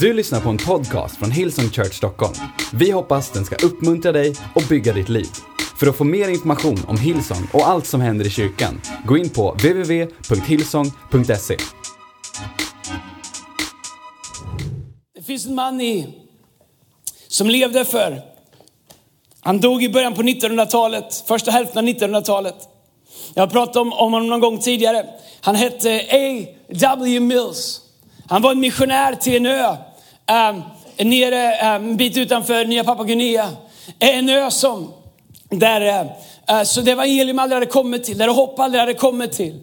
[0.00, 2.34] Du lyssnar på en podcast från Hillsong Church Stockholm.
[2.72, 5.28] Vi hoppas den ska uppmuntra dig och bygga ditt liv.
[5.78, 9.30] För att få mer information om Hillsong och allt som händer i kyrkan, gå in
[9.30, 11.56] på www.hillsong.se.
[15.14, 16.06] Det finns en man i,
[17.28, 18.22] som levde för,
[19.40, 22.56] han dog i början på 1900-talet, första hälften av 1900-talet.
[23.34, 25.06] Jag har pratat om, om honom någon gång tidigare.
[25.40, 27.20] Han hette A.W.
[27.20, 27.89] Mills.
[28.30, 29.76] Han var en missionär till en ö,
[30.50, 30.62] um,
[31.08, 33.48] nere ehm, en bit utanför Nya Papua Guinea.
[33.98, 34.92] En ö som,
[35.48, 36.04] där,
[36.50, 39.60] uh, så det evangelium aldrig hade kommit till, där hopp aldrig hade kommit till.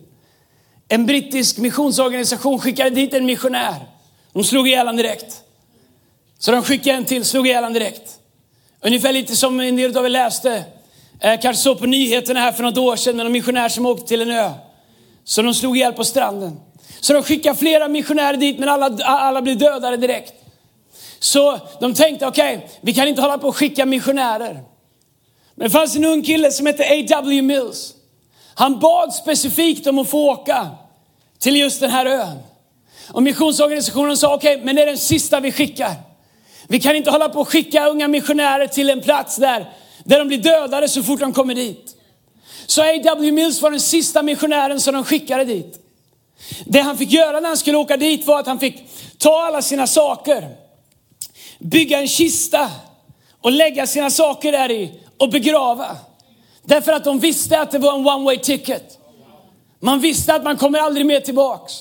[0.87, 3.75] En brittisk missionsorganisation skickade dit en missionär.
[4.33, 5.41] De slog ihjäl honom direkt.
[6.39, 8.11] Så de skickade en till, slog ihjäl honom direkt.
[8.81, 10.63] Ungefär lite som en del av er läste,
[11.19, 14.07] eh, kanske såg på nyheterna här för något år sedan med en missionär som åkte
[14.07, 14.51] till en ö.
[15.23, 16.59] Så de slog ihjäl på stranden.
[16.99, 20.33] Så de skickade flera missionärer dit men alla, alla blev dödade direkt.
[21.19, 24.53] Så de tänkte, okej, okay, vi kan inte hålla på och skicka missionärer.
[25.55, 27.41] Men det fanns en ung kille som hette A.W.
[27.41, 27.93] Mills.
[28.53, 30.67] Han bad specifikt om att få åka
[31.39, 32.37] till just den här ön.
[33.11, 35.93] Och missionsorganisationen sa, okej, okay, men det är den sista vi skickar.
[36.67, 40.27] Vi kan inte hålla på och skicka unga missionärer till en plats där, där de
[40.27, 41.95] blir dödade så fort de kommer dit.
[42.65, 43.31] Så A.W.
[43.31, 45.79] Mills var den sista missionären som de skickade dit.
[46.65, 48.83] Det han fick göra när han skulle åka dit var att han fick
[49.17, 50.55] ta alla sina saker,
[51.59, 52.71] bygga en kista
[53.41, 55.97] och lägga sina saker där i och begrava.
[56.63, 58.97] Därför att de visste att det var en one way ticket.
[59.79, 61.73] Man visste att man kommer aldrig mer tillbaks.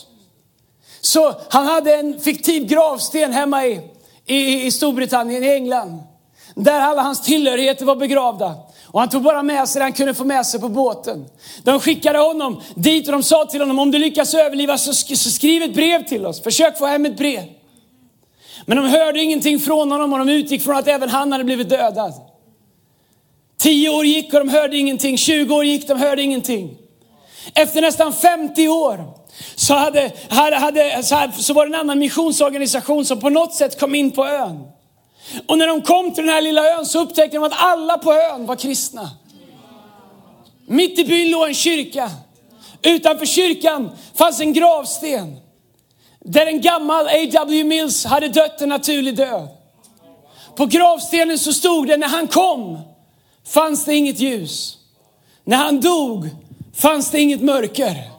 [1.00, 3.80] Så han hade en fiktiv gravsten hemma i,
[4.26, 6.02] i, i Storbritannien, i England.
[6.54, 8.54] Där alla hans tillhörigheter var begravda.
[8.96, 11.26] Och han tog bara med sig det han kunde få med sig på båten.
[11.62, 15.30] De skickade honom dit och de sa till honom, om du lyckas överleva så, så
[15.30, 16.42] skriv ett brev till oss.
[16.42, 17.42] Försök få hem ett brev.
[18.66, 21.68] Men de hörde ingenting från honom och de utgick från att även han hade blivit
[21.68, 22.12] dödad.
[23.58, 25.18] Tio år gick och de hörde ingenting.
[25.18, 26.76] 20 år gick, de hörde ingenting.
[27.54, 29.04] Efter nästan 50 år
[29.54, 33.54] så, hade, hade, hade, så, här, så var det en annan missionsorganisation som på något
[33.54, 34.75] sätt kom in på ön.
[35.46, 38.12] Och när de kom till den här lilla ön så upptäckte de att alla på
[38.12, 39.10] ön var kristna.
[40.66, 42.10] Mitt i byn låg en kyrka.
[42.82, 45.36] Utanför kyrkan fanns en gravsten.
[46.20, 47.64] Där en gammal A.W.
[47.64, 49.48] Mills hade dött en naturlig död.
[50.56, 52.78] På gravstenen så stod det, när han kom
[53.46, 54.78] fanns det inget ljus.
[55.44, 56.28] När han dog
[56.74, 58.10] fanns det inget mörker.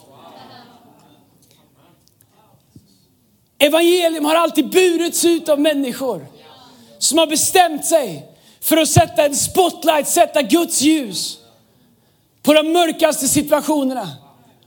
[3.59, 6.36] Evangelium har alltid burits ut av människor
[6.99, 8.25] som har bestämt sig
[8.61, 11.37] för att sätta en spotlight, sätta Guds ljus
[12.43, 14.09] på de mörkaste situationerna.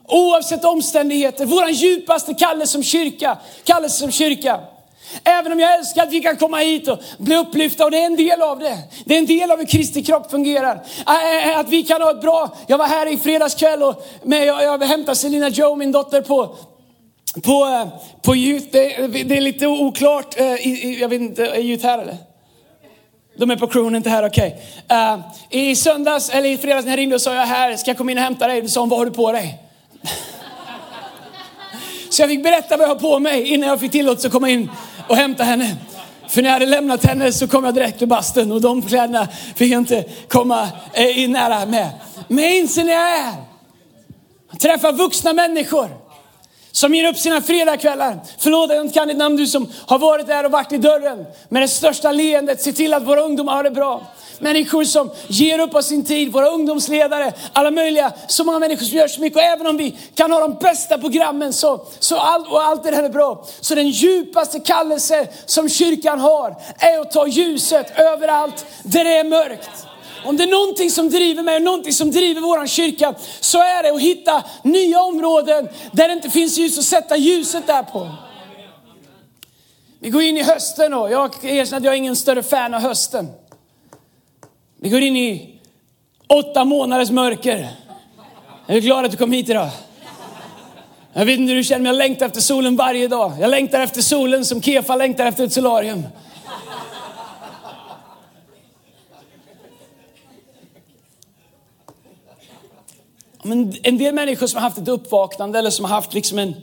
[0.08, 4.60] Oavsett omständigheter, våran djupaste kallelse som kyrka, kallelse som kyrka.
[5.24, 8.06] Även om jag älskar att vi kan komma hit och bli upplyfta och det är
[8.06, 8.78] en del av det.
[9.04, 10.82] Det är en del av hur Kristi kropp fungerar.
[11.56, 14.62] Att vi kan ha ett bra, jag var här i fredags kväll och med, jag,
[14.62, 16.56] jag hämtade Selina Joe, min dotter på
[17.34, 17.88] på, eh,
[18.22, 20.68] på youth, det, det är lite oklart, eh,
[21.00, 22.16] jag vet inte, är youth här eller?
[23.36, 24.62] De är på crewen, inte här, okej.
[24.84, 25.14] Okay.
[25.14, 25.20] Uh,
[25.50, 28.10] I söndags, eller i fredags när jag ringde och sa jag här, ska jag komma
[28.12, 28.62] in och hämta dig?
[28.62, 29.58] Då sa hon, vad har du på dig?
[32.10, 34.50] Så jag fick berätta vad jag har på mig innan jag fick tillåtelse att komma
[34.50, 34.70] in
[35.08, 35.76] och hämta henne.
[36.28, 39.28] För när jag hade lämnat henne så kom jag direkt till bastun och de kläderna
[39.54, 41.90] fick jag inte komma in nära med.
[42.28, 43.34] Men jag inser när jag är
[44.58, 45.88] träffar vuxna människor
[46.72, 48.18] som ger upp sina fredagskvällar.
[48.38, 51.26] Förlåt, jag inte kan ditt namn, du som har varit där och varit i dörren
[51.48, 52.62] med det största leendet.
[52.62, 54.06] Se till att våra ungdomar har det bra.
[54.38, 58.98] Människor som ger upp av sin tid, våra ungdomsledare, alla möjliga, så många människor som
[58.98, 59.36] gör så mycket.
[59.36, 62.90] Och även om vi kan ha de bästa programmen så, så all, och allt det
[62.90, 63.44] där är bra.
[63.60, 69.24] Så den djupaste kallelse som kyrkan har är att ta ljuset överallt där det är
[69.24, 69.89] mörkt.
[70.24, 73.82] Om det är någonting som driver mig och någonting som driver våran kyrka så är
[73.82, 78.10] det att hitta nya områden där det inte finns ljus och sätta ljuset där på.
[80.00, 82.80] Vi går in i hösten och jag erkänner att jag är ingen större fan av
[82.80, 83.28] hösten.
[84.80, 85.60] Vi går in i
[86.26, 87.68] åtta månaders mörker.
[88.66, 89.68] Jag är glad att du kom hit idag.
[91.12, 93.32] Jag vet inte hur du känner, men jag längtar efter solen varje dag.
[93.40, 96.02] Jag längtar efter solen som Kefa längtar efter ett solarium.
[103.42, 106.54] Men en del människor som har haft ett uppvaknande eller som har haft liksom en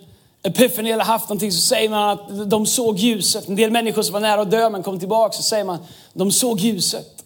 [0.43, 3.47] epiphany eller haft någonting så säger man att de såg ljuset.
[3.47, 5.77] En del människor som var nära att dö men kom tillbaka så säger man
[6.13, 7.23] de såg ljuset.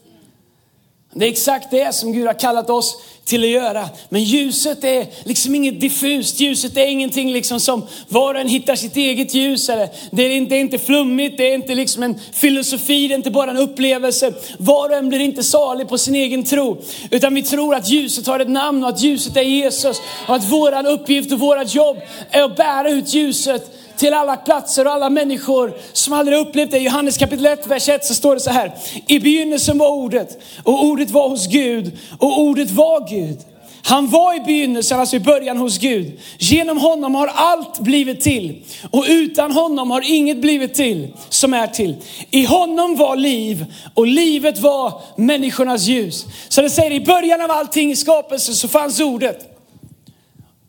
[1.14, 3.90] Det är exakt det som Gud har kallat oss till att göra.
[4.10, 8.76] Men ljuset är liksom inget diffust, ljuset är ingenting liksom som var och en hittar
[8.76, 9.70] sitt eget ljus.
[9.70, 13.14] Eller det, är inte, det är inte flummigt, det är inte liksom en filosofi, det
[13.14, 14.34] är inte bara en upplevelse.
[14.58, 16.82] Var och en blir inte salig på sin egen tro.
[17.12, 20.02] Utan vi tror att ljuset har ett namn och att ljuset är Jesus.
[20.28, 21.98] Och att våran uppgift och vårat jobb
[22.32, 26.78] är att bära ut ljuset till alla platser och alla människor som aldrig upplevt det.
[26.78, 28.72] I Johannes kapitel 1, vers 1 så står det så här.
[29.08, 33.38] I begynnelsen var ordet och ordet var hos Gud och ordet var Gud.
[33.84, 36.20] Han var i begynnelsen, alltså i början hos Gud.
[36.38, 41.68] Genom honom har allt blivit till och utan honom har inget blivit till som är
[41.68, 41.96] till.
[42.32, 46.26] I honom var liv och livet var människornas ljus.
[46.50, 49.58] Så det säger i början av allting i skapelsen så fanns ordet.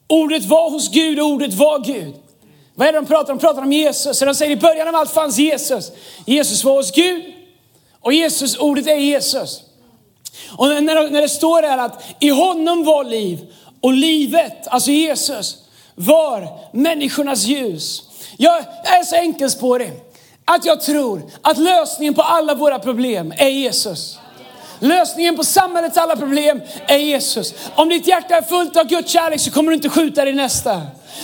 [0.08, 2.14] Ordet var hos Gud och ordet var Gud.
[2.74, 3.38] Vad är det de pratar om?
[3.38, 4.20] De pratar om Jesus.
[4.20, 5.92] Och de säger i början av allt fanns Jesus.
[6.26, 7.22] Jesus var hos Gud
[8.00, 9.60] och Jesus, ordet är Jesus.
[10.58, 13.38] Och när, när det står här att i honom var liv
[13.80, 15.56] och livet, alltså Jesus,
[15.94, 18.02] var människornas ljus.
[18.36, 19.92] Jag är så enkelspårig
[20.44, 24.18] att jag tror att lösningen på alla våra problem är Jesus.
[24.78, 27.54] Lösningen på samhällets alla problem är Jesus.
[27.74, 30.82] Om ditt hjärta är fullt av Guds kärlek så kommer du inte skjuta din nästa.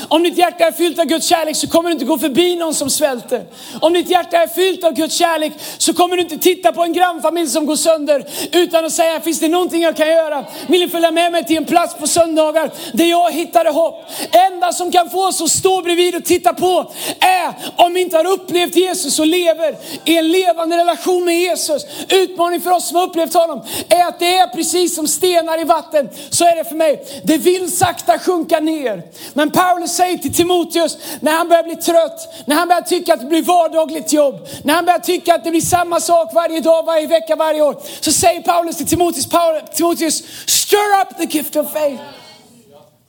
[0.08, 2.75] Om ditt hjärta är fyllt av Guds kärlek så kommer du inte gå förbi någon
[2.75, 3.44] som svälter.
[3.81, 6.93] Om ditt hjärta är fyllt av Guds kärlek så kommer du inte titta på en
[6.93, 10.44] grannfamilj som går sönder utan att säga, finns det någonting jag kan göra?
[10.67, 14.05] Vill ni följa med mig till en plats på söndagar där jag hittade hopp?
[14.52, 18.17] Enda som kan få oss att stå bredvid och titta på är om vi inte
[18.17, 21.87] har upplevt Jesus och lever i en levande relation med Jesus.
[22.08, 25.64] Utmaning för oss som har upplevt honom är att det är precis som stenar i
[25.64, 26.08] vatten.
[26.31, 27.05] Så är det för mig.
[27.25, 29.02] Det vill sakta sjunka ner.
[29.34, 33.14] Men Paulus Paulus säger till Timoteus när han börjar bli trött, när han börjar tycka
[33.14, 36.60] att det blir vardagligt jobb, när han börjar tycka att det blir samma sak varje
[36.60, 37.76] dag, varje vecka, varje år.
[38.00, 39.28] Så säger Paulus till Timoteus,
[39.75, 42.02] Timoteus, stir up the gift of faith.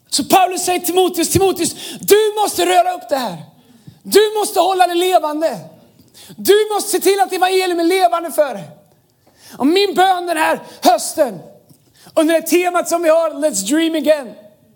[0.09, 3.37] Så Paulus säger till Timoteus, Timoteus, du måste röra upp det här.
[4.03, 5.57] Du måste hålla det levande.
[6.37, 8.69] Du måste se till att evangelium är levande för dig.
[9.57, 11.39] Och min bön den här hösten,
[12.15, 14.33] under det temat som vi har, Let's Dream Again,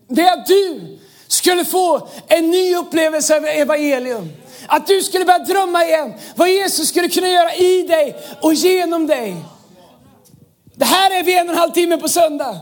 [0.07, 0.97] det är att du
[1.43, 4.31] skulle få en ny upplevelse av evangelium.
[4.67, 9.07] Att du skulle börja drömma igen vad Jesus skulle kunna göra i dig och genom
[9.07, 9.35] dig.
[10.75, 12.59] Det här är vi en och en halv timme på söndag.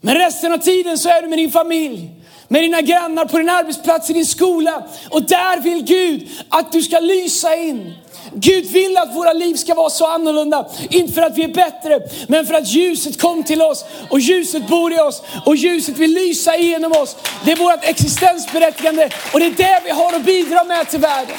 [0.00, 2.10] Men resten av tiden så är du med din familj,
[2.48, 4.82] med dina grannar, på din arbetsplats, i din skola.
[5.10, 7.94] Och där vill Gud att du ska lysa in.
[8.32, 10.66] Gud vill att våra liv ska vara så annorlunda.
[10.90, 14.68] Inte för att vi är bättre, men för att ljuset kom till oss och ljuset
[14.68, 17.16] bor i oss och ljuset vill lysa igenom oss.
[17.44, 21.36] Det är vårt existensberättigande och det är det vi har att bidra med till världen.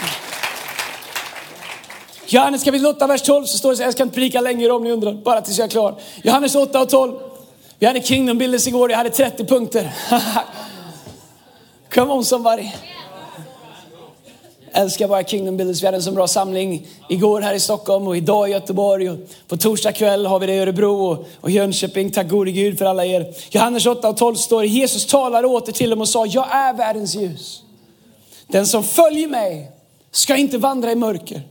[2.25, 4.83] Johannes kapitel 8, vers 12 så står det så jag ska inte predika längre om
[4.83, 5.95] ni undrar, bara tills jag är klar.
[6.24, 7.13] Johannes 8 och 12.
[7.80, 9.91] Vi hade Kingdom Builders igår, jag hade 30 punkter.
[11.89, 12.71] Come on somebody
[14.74, 15.81] älskar våra Kingdom Builders.
[15.81, 19.10] Vi hade en så bra samling igår här i Stockholm och idag i Göteborg.
[19.10, 19.18] Och
[19.48, 22.12] på torsdag kväll har vi det i Örebro och, och Jönköping.
[22.12, 23.33] Tack gode Gud för alla er.
[23.50, 27.16] Johannes 8 och 12 står Jesus talade åter till dem och sa, jag är världens
[27.16, 27.63] ljus.
[28.48, 29.71] Den som följer mig
[30.12, 31.42] ska inte vandra i mörker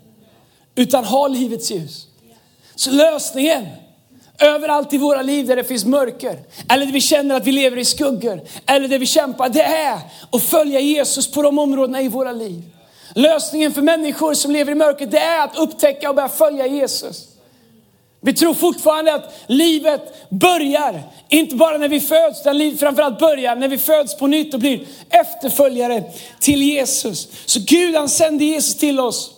[0.74, 2.06] utan ha livets ljus.
[2.74, 3.66] Så lösningen
[4.38, 6.38] överallt i våra liv där det finns mörker,
[6.68, 9.98] eller där vi känner att vi lever i skuggor, eller där vi kämpar, det är
[10.32, 12.62] att följa Jesus på de områdena i våra liv.
[13.14, 17.28] Lösningen för människor som lever i mörkret, det är att upptäcka och börja följa Jesus.
[18.20, 23.56] Vi tror fortfarande att livet börjar, inte bara när vi föds, utan livet framförallt börjar
[23.56, 24.80] när vi föds på nytt och blir
[25.10, 26.04] efterföljare
[26.40, 27.28] till Jesus.
[27.46, 29.30] Så Gud han sände Jesus till oss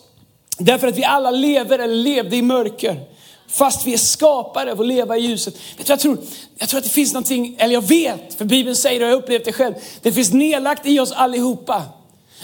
[0.57, 2.99] därför att vi alla lever eller levde i mörker.
[3.47, 5.55] Fast vi är skapade av att leva i ljuset.
[5.85, 6.17] Jag tror,
[6.57, 9.15] jag tror att det finns någonting, eller jag vet, för Bibeln säger det och jag
[9.15, 9.73] har upplevt det själv.
[10.01, 11.83] Det finns nedlagt i oss allihopa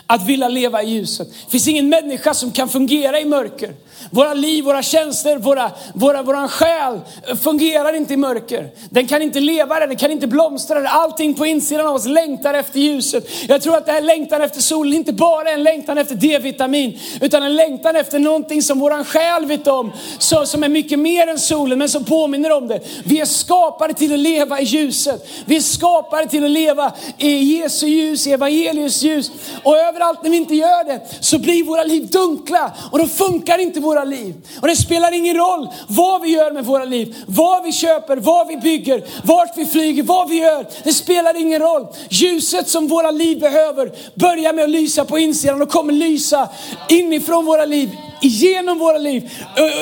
[0.05, 1.27] att vilja leva i ljuset.
[1.45, 3.73] Det finns ingen människa som kan fungera i mörker.
[4.11, 6.99] Våra liv, våra känslor, våra, våra, våran själ
[7.43, 8.69] fungerar inte i mörker.
[8.89, 10.87] Den kan inte leva där, den kan inte blomstra där.
[10.87, 13.29] Allting på insidan av oss längtar efter ljuset.
[13.47, 16.99] Jag tror att det här längtan efter solen inte bara är en längtan efter D-vitamin,
[17.21, 21.27] utan en längtan efter någonting som våran själ vet om, så, som är mycket mer
[21.27, 22.79] än solen, men som påminner om det.
[23.05, 25.27] Vi är skapade till att leva i ljuset.
[25.45, 29.31] Vi är skapade till att leva i Jesu ljus, i evangeliets ljus.
[29.63, 33.57] Och överallt när vi inte gör det så blir våra liv dunkla och då funkar
[33.57, 34.35] inte våra liv.
[34.61, 38.47] Och det spelar ingen roll vad vi gör med våra liv, vad vi köper, vad
[38.47, 40.65] vi bygger, vart vi flyger, vad vi gör.
[40.83, 41.87] Det spelar ingen roll.
[42.09, 46.49] Ljuset som våra liv behöver börjar med att lysa på insidan och kommer lysa
[46.89, 47.89] inifrån våra liv
[48.21, 49.31] igenom våra liv,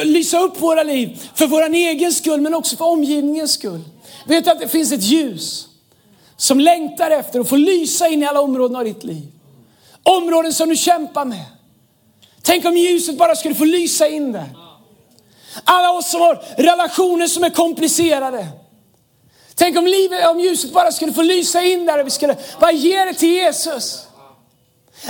[0.03, 3.81] lysa upp våra liv för vår egen skull men också för omgivningens skull.
[4.27, 5.67] Vet du att det finns ett ljus
[6.37, 9.27] som längtar efter att få lysa in i alla områden av ditt liv.
[10.03, 11.45] Områden som du kämpar med.
[12.45, 14.49] Tänk om ljuset bara skulle få lysa in där.
[15.63, 18.47] Alla oss som har relationer som är komplicerade.
[19.55, 22.71] Tänk om, livet, om ljuset bara skulle få lysa in där och vi skulle bara
[22.71, 24.07] ge det till Jesus.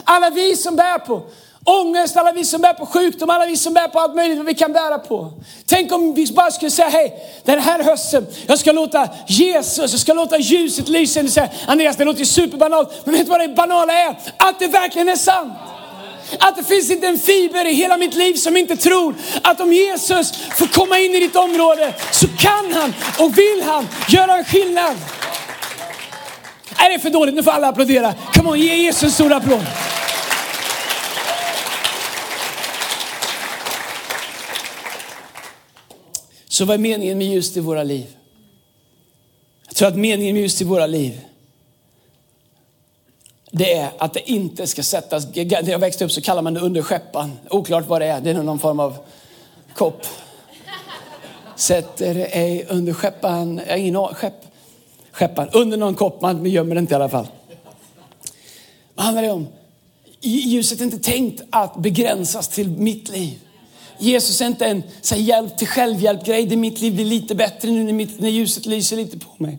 [0.04, 1.24] Alla vi som bär på
[1.66, 4.46] ångest, alla vi som bär på sjukdom, alla vi som bär på allt möjligt vad
[4.46, 5.34] vi kan bära på.
[5.66, 7.14] Tänk om vi bara skulle säga, hej,
[7.44, 11.20] den här hösten, jag ska låta Jesus, jag ska låta ljuset lysa.
[11.20, 11.26] in.
[11.26, 14.16] Du säger, Andreas, det låter ju superbanalt, men vet du vad det banala är?
[14.38, 15.54] Att det verkligen är sant.
[16.40, 19.74] Att det finns inte en fiber i hela mitt liv som inte tror att om
[19.74, 24.46] Jesus får komma in i ditt område så kan han och vill han göra en
[24.46, 24.98] skillnad.
[26.78, 27.36] Är det för dåligt?
[27.36, 28.14] Nu får alla applådera.
[28.34, 29.66] Come on, ge Jesus en stor applåd.
[36.48, 38.06] Så vad är meningen med ljus i våra liv?
[39.68, 41.22] Jag tror att meningen med ljus i våra liv
[43.58, 46.60] det är att det inte ska sättas, när jag växte upp så kallar man det
[46.60, 47.32] under skeppan.
[47.50, 48.98] Oklart vad det är, det är någon form av
[49.76, 50.06] kopp.
[51.56, 54.34] Sätter ej under skeppan, eh, ingen skepp,
[55.12, 57.28] skeppan, under någon kopp, man gömmer det inte i alla fall.
[58.96, 59.48] Vad handlar det om?
[60.22, 63.40] Ljuset är inte tänkt att begränsas till mitt liv.
[64.00, 67.72] Jesus är inte en så här, hjälp till självhjälp-grej, det mitt liv blir lite bättre
[67.72, 69.58] nu när, mitt, när ljuset lyser lite på mig.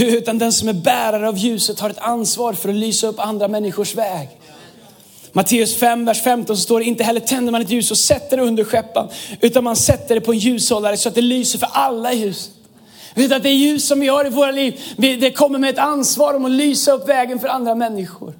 [0.00, 3.48] Utan den som är bärare av ljuset har ett ansvar för att lysa upp andra
[3.48, 4.28] människors väg.
[5.32, 8.36] Matteus 5, vers 15 så står det, inte heller tänder man ett ljus och sätter
[8.36, 9.08] det under skeppan,
[9.40, 12.52] utan man sätter det på en ljushållare så att det lyser för alla i huset.
[13.14, 16.34] Vet att det ljus som vi har i våra liv, det kommer med ett ansvar
[16.34, 18.34] om att lysa upp vägen för andra människor.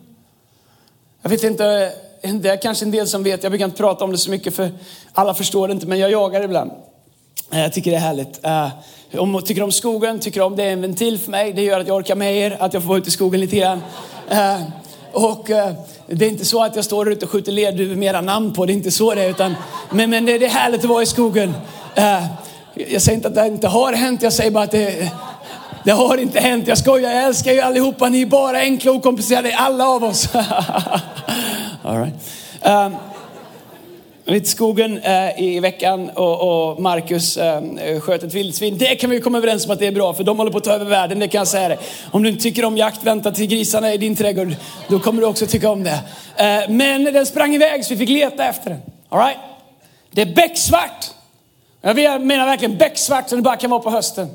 [1.22, 4.12] Jag vet inte, det är kanske en del som vet, jag brukar inte prata om
[4.12, 4.70] det så mycket för
[5.12, 6.70] alla förstår det inte, men jag jagar ibland.
[7.52, 8.44] Eh, jag tycker det är härligt.
[8.44, 11.52] Eh, tycker om skogen, tycker om det är en ventil för mig.
[11.52, 13.56] Det gör att jag orkar med er, att jag får vara ute i skogen lite
[13.56, 13.82] grann.
[14.30, 14.60] Eh,
[15.12, 15.72] och eh,
[16.06, 18.66] det är inte så att jag står ute och skjuter lerduvor med era namn på,
[18.66, 19.30] det är inte så det är.
[19.30, 19.54] Utan,
[19.90, 21.54] men, men det, är härligt att vara i skogen.
[22.74, 25.12] Jag säger inte att det inte har hänt, jag säger bara att det,
[25.84, 26.68] det har inte hänt.
[26.68, 28.08] Jag skojar, jag älskar ju allihopa.
[28.08, 30.28] Ni är bara enkla och okomplicerade, alla av oss.
[31.82, 32.14] All right.
[34.26, 38.78] Um, i skogen eh, i veckan och, och Marcus eh, sköt ett vildsvin.
[38.78, 40.64] Det kan vi komma överens om att det är bra för de håller på att
[40.64, 41.78] ta över världen, det kan jag säga dig.
[42.10, 44.54] Om du inte tycker om jakt, vänta till grisarna i din trädgård.
[44.88, 46.00] Då kommer du också tycka om det.
[46.36, 48.80] Eh, men den sprang iväg så vi fick leta efter den.
[49.08, 49.38] All right?
[50.10, 51.10] Det är becksvart.
[51.80, 54.28] Jag menar verkligen becksvart som det bara kan vara på hösten.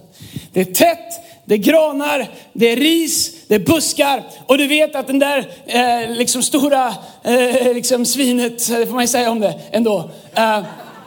[0.54, 4.96] Det är tätt, det är granar, det är ris, det är buskar och du vet
[4.96, 6.94] att den där eh, liksom stora
[7.24, 10.60] eh, liksom svinet, det får man ju säga om det ändå, eh,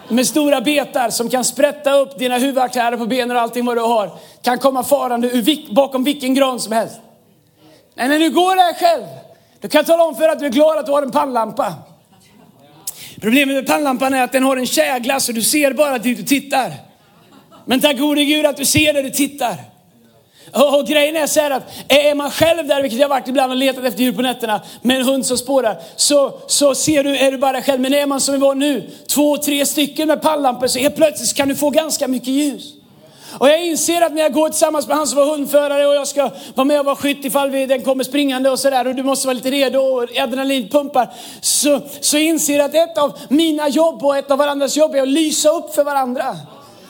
[0.09, 3.81] med stora betar som kan sprätta upp dina huvudaktärer på benen och allting vad du
[3.81, 4.11] har,
[4.43, 6.97] kan komma farande ur, bakom vilken gran som helst.
[7.95, 9.05] Men när du går där själv,
[9.61, 11.75] du kan tala om för att du är glad att du har en pannlampa.
[13.21, 16.23] Problemet med pannlampan är att den har en kägla så du ser bara dit du
[16.25, 16.73] tittar.
[17.65, 19.57] Men tack gode Gud att du ser där du tittar.
[20.53, 23.53] Och, och grejen är så här att är man själv där, vilket jag varit ibland
[23.53, 27.17] och letat efter djur på nätterna, med en hund som spårar, så, så ser du,
[27.17, 27.81] är du bara själv.
[27.81, 31.35] Men är man som vi var nu, två, tre stycken med pannlampor, så helt plötsligt
[31.35, 32.75] kan du få ganska mycket ljus.
[33.39, 36.09] Och jag inser att när jag går tillsammans med han som var hundförare och jag
[36.09, 39.03] ska vara med och vara skytt ifall vi, den kommer springande och sådär och du
[39.03, 41.13] måste vara lite redo och adrenalinpumpar.
[41.41, 45.03] Så, så inser jag att ett av mina jobb och ett av varandras jobb är
[45.03, 46.37] att lysa upp för varandra.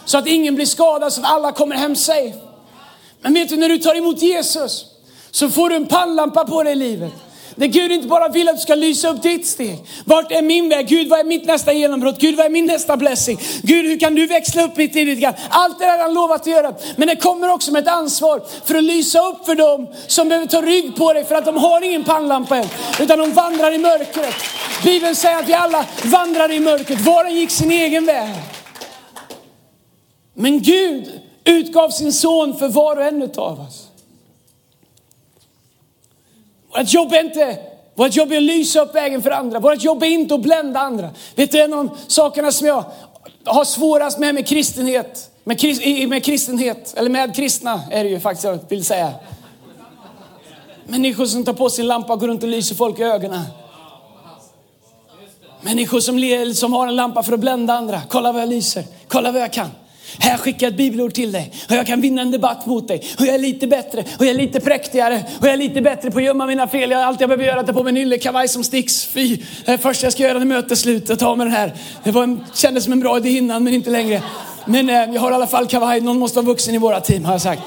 [0.04, 2.38] Så att ingen blir skadad, så att alla kommer hem safe.
[3.24, 4.84] Men vet du, när du tar emot Jesus
[5.30, 7.12] så får du en pannlampa på dig i livet.
[7.54, 9.78] Där Gud inte bara vill att du ska lysa upp ditt steg.
[10.04, 10.88] Vart är min väg?
[10.88, 12.20] Gud, vad är mitt nästa genombrott?
[12.20, 13.40] Gud, vad är min nästa blessing?
[13.62, 15.34] Gud, hur kan du växla upp mitt liv lite grann?
[15.48, 16.74] Allt det där har han lovat att göra.
[16.96, 20.46] Men det kommer också med ett ansvar för att lysa upp för dem som behöver
[20.46, 22.68] ta rygg på dig för att de har ingen pannlampa än.
[23.00, 24.34] Utan de vandrar i mörkret.
[24.84, 27.00] Bibeln säger att vi alla vandrar i mörkret.
[27.00, 28.34] Var och en gick sin egen väg.
[30.34, 33.88] Men Gud utgav sin son för var och en av oss.
[36.76, 37.58] Vårt jobb är inte
[37.94, 39.58] vårt jobb är att lysa upp vägen för andra.
[39.58, 41.10] Vårt jobb är inte att blända andra.
[41.34, 42.84] Vet du, en av sakerna som jag
[43.44, 45.58] har svårast med med kristenhet, med,
[46.08, 49.12] med kristenhet, eller med kristna är det ju faktiskt jag vill säga.
[50.86, 53.42] Människor som tar på sin lampa och går runt och lyser folk i ögonen.
[55.60, 58.02] Människor som, som har en lampa för att blända andra.
[58.08, 59.70] Kolla vad jag lyser, kolla vad jag kan.
[60.18, 63.02] Här skickar jag ett bibelord till dig och jag kan vinna en debatt mot dig.
[63.18, 66.10] Och jag är lite bättre och jag är lite präktigare och jag är lite bättre
[66.10, 66.90] på att gömma mina fel.
[66.90, 69.06] Jag, allt jag behöver göra är att ta på mig en yllekavaj som sticks.
[69.06, 71.54] Fy, det är första jag ska göra när mötet är slut och ta med den
[71.54, 71.74] här.
[72.04, 74.22] Det var en, kändes som en bra idé innan men inte längre.
[74.66, 77.24] Men eh, jag har i alla fall kavaj, någon måste vara vuxen i våra team
[77.24, 77.62] har jag sagt.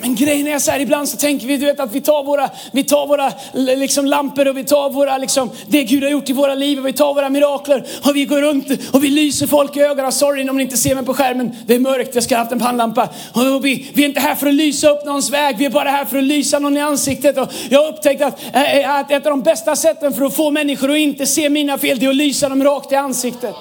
[0.00, 2.50] Men grejen är så här, ibland så tänker vi du vet, att vi tar våra,
[2.72, 6.32] vi tar våra liksom, lampor och vi tar våra, liksom, det Gud har gjort i
[6.32, 9.76] våra liv och vi tar våra mirakler och vi går runt och vi lyser folk
[9.76, 10.12] i ögonen.
[10.12, 12.52] Sorry om ni inte ser mig på skärmen, det är mörkt, jag ska ha haft
[12.52, 13.08] en pannlampa.
[13.32, 15.90] Och vi, vi är inte här för att lysa upp någons väg, vi är bara
[15.90, 17.38] här för att lysa någon i ansiktet.
[17.38, 20.36] Och jag har upptäckt att, eh, eh, att ett av de bästa sätten för att
[20.36, 23.54] få människor att inte se mina fel, det är att lysa dem rakt i ansiktet.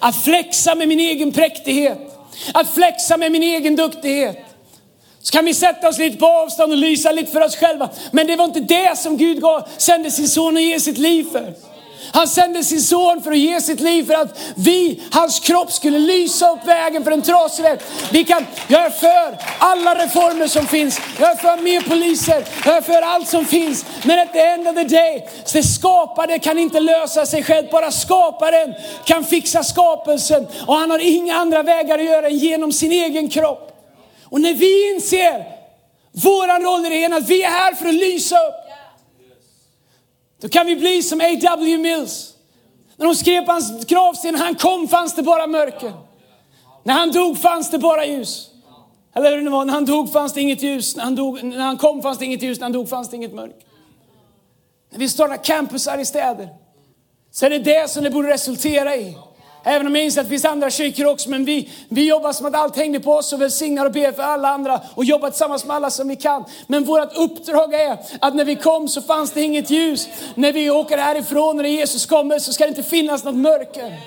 [0.00, 1.98] Att flexa med min egen präktighet,
[2.54, 4.53] att flexa med min egen duktighet.
[5.24, 7.88] Så kan vi sätta oss lite på avstånd och lysa lite för oss själva.
[8.10, 11.26] Men det var inte det som Gud gav, sände sin son att ge sitt liv
[11.32, 11.54] för.
[12.12, 15.98] Han sände sin son för att ge sitt liv för att vi, hans kropp, skulle
[15.98, 17.78] lysa upp vägen för en trasig väg.
[18.12, 21.00] Vi kan, jag är för alla reformer som finns.
[21.20, 22.44] Jag är för mer poliser.
[22.64, 23.84] Jag är för allt som finns.
[24.02, 27.66] Men at the end of the day, så det skapade kan inte lösa sig själv.
[27.70, 30.46] Bara skaparen kan fixa skapelsen.
[30.66, 33.73] Och han har inga andra vägar att göra än genom sin egen kropp.
[34.24, 35.44] Och när vi inser
[36.12, 38.54] våran roll i det hela, att vi är här för att lysa upp.
[40.40, 41.78] Då kan vi bli som A.W.
[41.78, 42.34] Mills.
[42.96, 45.92] När de skrev på hans gravsten, när han kom fanns det bara mörker.
[46.82, 48.50] När han dog fanns det bara ljus.
[49.14, 50.96] Eller hur det var, när han dog fanns det inget ljus.
[50.96, 53.16] När han, dog, när han kom fanns det inget ljus, när han dog fanns det
[53.16, 53.66] inget mörker.
[54.90, 56.48] När vi startar campusar i städer
[57.30, 59.16] så är det det som det borde resultera i.
[59.66, 62.46] Även om jag inser att det finns andra kyrkor också, men vi, vi jobbar som
[62.46, 65.64] att allt hängde på oss och välsignar och ber för alla andra och jobbar tillsammans
[65.64, 66.44] med alla som vi kan.
[66.66, 70.08] Men vårt uppdrag är att när vi kom så fanns det inget ljus.
[70.34, 74.00] När vi åker härifrån och när Jesus kommer så ska det inte finnas något mörker.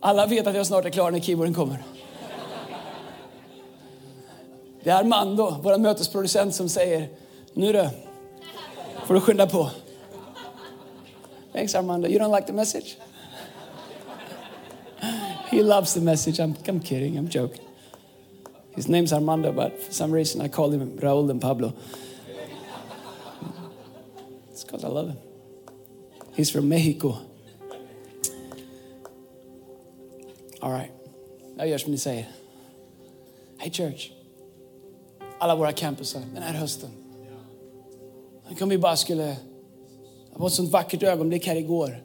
[0.00, 1.82] Alla vet att jag snart är klar när keyboarden kommer.
[4.84, 7.08] Det är Armando, vår mötesproducent, som säger,
[7.54, 7.88] nu du,
[9.06, 9.70] får du skynda på.
[11.52, 12.08] Thanks Armando.
[12.08, 12.96] You don't like the message?
[15.50, 16.40] He loves the message.
[16.40, 17.18] I'm, I'm kidding.
[17.18, 17.64] I'm joking.
[18.74, 21.74] His name's Armando, but for some reason I call him Raul and Pablo.
[24.50, 25.18] It's because I love him.
[26.34, 27.18] He's from Mexico.
[30.62, 30.90] All right.
[31.58, 32.26] Jag som ni säger.
[33.58, 34.10] Hey church.
[35.20, 37.01] I love where Alla våra campusar den här hösten.
[38.52, 39.26] Tänk om vi bara skulle,
[40.32, 42.04] det var ett sånt vackert ögonblick här igår.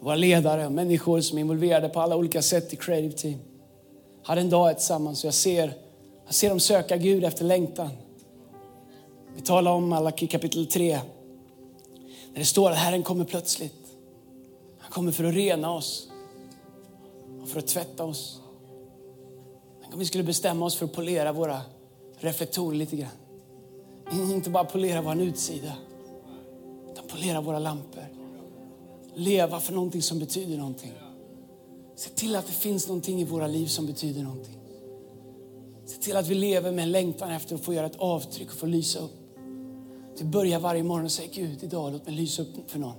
[0.00, 3.38] Våra ledare och människor som är involverade på alla olika sätt i Creative Team.
[4.22, 5.74] Hade en dag tillsammans och jag ser,
[6.26, 7.90] jag ser dem söka Gud efter längtan.
[9.36, 10.98] Vi talar om Malaki kapitel 3.
[12.32, 13.86] När det står att Herren kommer plötsligt.
[14.78, 16.08] Han kommer för att rena oss
[17.42, 18.40] och för att tvätta oss.
[19.82, 21.60] Tänk om vi skulle bestämma oss för att polera våra
[22.20, 23.23] reflektorer lite grann.
[24.12, 25.72] Inte bara polera vår utsida,
[26.90, 28.06] utan polera våra lampor.
[29.14, 30.92] Leva för någonting som betyder någonting.
[31.96, 34.58] Se till att det finns någonting i våra liv som betyder någonting.
[35.86, 38.56] Se till att vi lever med en längtan efter att få göra ett avtryck och
[38.56, 39.24] få lysa upp.
[40.18, 42.96] Du börjar varje morgon och säger Gud, idag låt mig lysa upp för någon.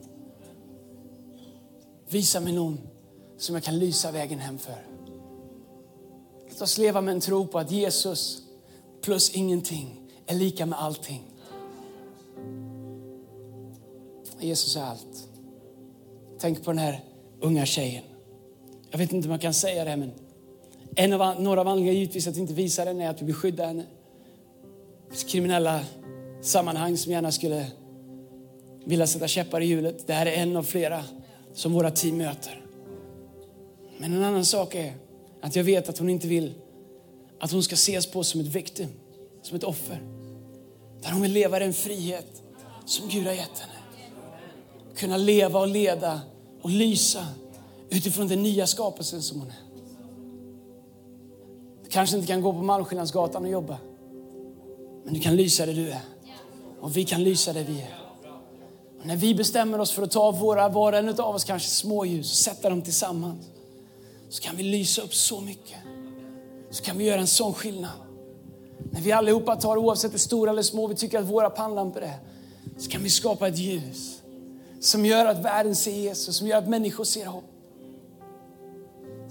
[2.10, 2.80] Visa mig någon
[3.38, 4.88] som jag kan lysa vägen hem för.
[6.50, 8.42] Låt oss leva med en tro på att Jesus
[9.02, 11.24] plus ingenting är lika med allting.
[14.40, 15.30] Jesus är allt.
[16.40, 17.04] Tänk på den här
[17.42, 18.04] unga tjejen.
[18.92, 20.12] Jag vet inte om jag kan säga det, men
[20.96, 23.36] en av, några av anledningarna givetvis att vi inte visar henne är att vi vill
[23.36, 23.84] skydda henne.
[25.28, 25.80] Kriminella
[26.42, 27.68] sammanhang som gärna skulle
[28.86, 30.08] vilja sätta käppar i hjulet.
[30.08, 31.04] Det här är en av flera
[31.54, 32.66] som våra team möter.
[33.98, 34.94] Men en annan sak är
[35.42, 36.54] att jag vet att hon inte vill
[37.40, 38.90] att hon ska ses på som ett victim,
[39.42, 40.15] som ett offer.
[41.06, 42.44] Där hon vill leva den frihet
[42.86, 43.74] som Gud har gett henne.
[44.96, 46.22] Kunna leva och leda
[46.62, 47.28] och lysa
[47.90, 49.62] utifrån den nya skapelsen som hon är.
[51.84, 53.78] Du kanske inte kan gå på Malmskillnadsgatan och jobba.
[55.04, 56.02] Men du kan lysa det du är.
[56.82, 57.96] Och vi kan lysa det vi är.
[59.00, 61.70] Och när vi bestämmer oss för att ta våra, var och en av oss kanske
[61.70, 63.46] små ljus och sätta dem tillsammans.
[64.30, 65.78] Så kan vi lysa upp så mycket.
[66.72, 68.05] Så kan vi göra en sån skillnad.
[68.78, 72.18] När vi allihopa tar, oavsett hur stora eller små vi tycker att våra pannlampor är,
[72.78, 74.22] så kan vi skapa ett ljus
[74.80, 77.44] som gör att världen ser Jesus, som gör att människor ser hopp.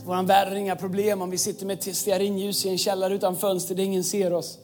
[0.04, 3.36] Vår värld har inga problem om vi sitter med ett stearinljus i en källare utan
[3.36, 4.58] fönster där ingen ser oss.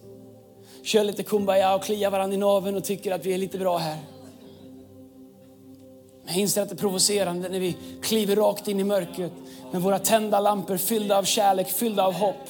[0.83, 3.79] Kör lite kumbaya och kliar varandra i naveln och tycker att vi är lite bra
[3.79, 3.99] här.
[6.25, 9.33] Men Jag inser att det är provocerande när vi kliver rakt in i mörkret
[9.73, 12.49] med våra tända lampor fyllda av kärlek, fyllda av hopp.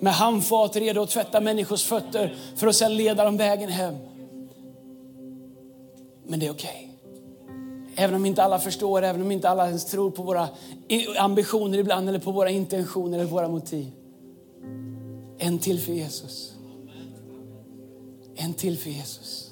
[0.00, 3.94] Med handfat redo att tvätta människors fötter för att sedan leda dem vägen hem.
[6.26, 6.90] Men det är okej.
[7.96, 10.48] Även om inte alla förstår, även om inte alla ens tror på våra
[11.18, 13.90] ambitioner ibland eller på våra intentioner eller våra motiv.
[15.38, 16.54] En till för Jesus.
[18.36, 19.50] En till för Jesus.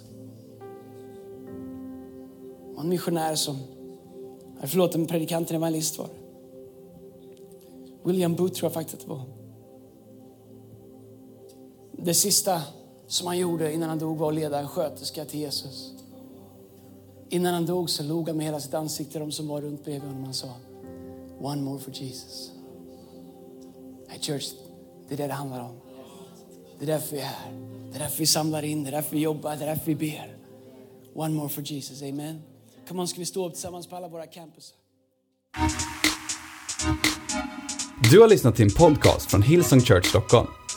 [2.74, 3.58] Och en missionär som,
[4.62, 6.08] förlåt en predikant, en evangelist var
[8.04, 9.41] William Booth tror jag faktiskt att det var.
[12.04, 12.62] Det sista
[13.06, 15.92] som han gjorde innan han dog var att leda en sköterska till Jesus.
[17.28, 20.08] Innan han dog så log han med hela sitt ansikte de som var runt bredvid
[20.08, 20.24] honom.
[20.24, 20.54] Han sa,
[21.40, 22.50] one more for Jesus.
[24.08, 24.52] Hey church,
[25.08, 25.76] det är det det handlar om.
[26.78, 27.52] Det är därför vi är här.
[27.90, 29.94] Det är därför vi samlar in, det är därför vi jobbar, det är därför vi
[29.94, 30.36] ber.
[31.14, 32.42] One more for Jesus, amen.
[32.88, 34.74] Come on, ska vi stå upp tillsammans på alla våra campus.
[38.10, 40.48] Du har lyssnat till en podcast från Hillsong Church Stockholm.